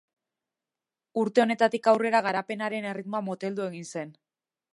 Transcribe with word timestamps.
Urte 1.23 1.43
honetatik 1.43 1.89
aurrera, 1.93 2.23
garapenaren 2.29 2.89
erritmoa 2.93 3.23
moteldu 3.29 3.69
egin 3.71 3.87
zen. 3.93 4.17